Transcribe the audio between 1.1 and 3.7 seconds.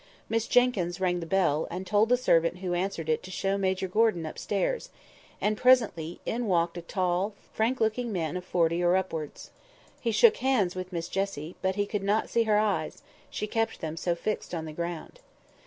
the bell, and told the servant who answered it to show